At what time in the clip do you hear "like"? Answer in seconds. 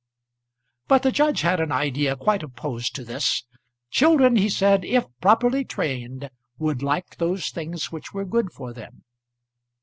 6.81-7.17